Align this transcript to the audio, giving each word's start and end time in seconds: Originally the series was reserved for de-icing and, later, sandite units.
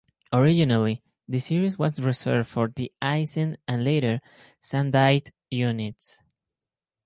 Originally 0.33 1.03
the 1.29 1.37
series 1.37 1.77
was 1.77 1.99
reserved 1.99 2.49
for 2.49 2.67
de-icing 2.67 3.55
and, 3.67 3.83
later, 3.83 4.19
sandite 4.59 5.29
units. 5.51 6.21